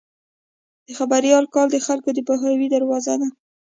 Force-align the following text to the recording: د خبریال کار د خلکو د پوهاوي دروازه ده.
د 0.87 0.89
خبریال 0.99 1.45
کار 1.53 1.67
د 1.71 1.77
خلکو 1.85 2.09
د 2.13 2.19
پوهاوي 2.27 2.67
دروازه 2.75 3.13
ده. 3.21 3.27